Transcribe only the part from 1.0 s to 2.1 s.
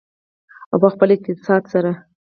اقتصاد سره.